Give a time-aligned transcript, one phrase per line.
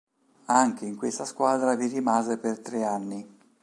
[0.47, 3.37] Anche in questa squadra vi rimase per tre anni.